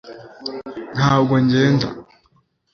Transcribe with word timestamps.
ntabwo 0.95 1.33
ngenda 1.43 1.87